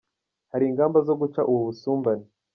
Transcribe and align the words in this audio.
Hari 0.51 0.65
ingamba 0.69 0.97
zo 1.07 1.13
guca 1.21 1.41
ubu 1.49 1.61
busumbane. 1.67 2.25